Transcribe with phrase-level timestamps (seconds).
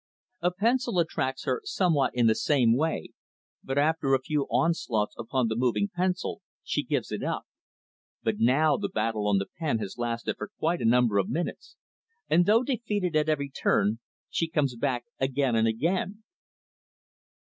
[0.41, 3.11] "A pencil attracts her somewhat in the same way,
[3.63, 7.45] but after a few onslaughts upon the moving pencil she gives it up;
[8.23, 11.75] but now the battle on the pen has lasted for quite a number of minutes,
[12.27, 16.23] and though defeated at every turn, she comes back again and again."